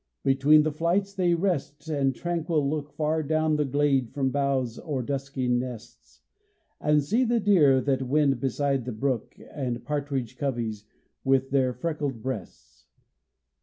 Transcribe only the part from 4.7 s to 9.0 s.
or dusky nests, And see the deer that wend beside the